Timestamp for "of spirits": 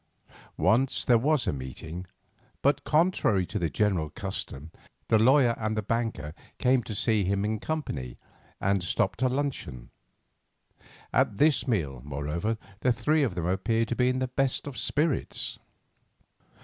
14.65-15.59